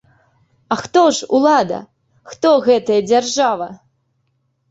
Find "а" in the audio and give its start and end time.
0.75-0.75